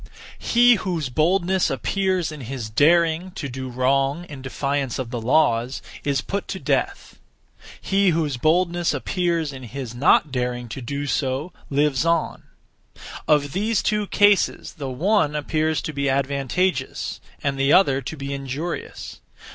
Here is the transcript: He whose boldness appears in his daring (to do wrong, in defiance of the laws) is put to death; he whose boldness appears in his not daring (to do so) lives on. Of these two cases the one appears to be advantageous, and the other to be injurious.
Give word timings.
He 0.39 0.77
whose 0.81 1.09
boldness 1.09 1.69
appears 1.69 2.31
in 2.31 2.41
his 2.41 2.71
daring 2.71 3.29
(to 3.33 3.47
do 3.47 3.69
wrong, 3.69 4.23
in 4.25 4.41
defiance 4.41 4.97
of 4.97 5.11
the 5.11 5.21
laws) 5.21 5.79
is 6.03 6.21
put 6.21 6.47
to 6.47 6.59
death; 6.59 7.19
he 7.79 8.09
whose 8.09 8.35
boldness 8.35 8.95
appears 8.95 9.53
in 9.53 9.61
his 9.61 9.93
not 9.93 10.31
daring 10.31 10.67
(to 10.69 10.81
do 10.81 11.05
so) 11.05 11.53
lives 11.69 12.03
on. 12.03 12.41
Of 13.27 13.51
these 13.53 13.83
two 13.83 14.07
cases 14.07 14.73
the 14.73 14.89
one 14.89 15.35
appears 15.35 15.83
to 15.83 15.93
be 15.93 16.09
advantageous, 16.09 17.21
and 17.43 17.59
the 17.59 17.71
other 17.71 18.01
to 18.01 18.17
be 18.17 18.33
injurious. 18.33 19.21